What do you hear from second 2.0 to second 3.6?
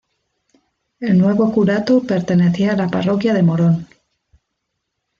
pertenecía a la Parroquia de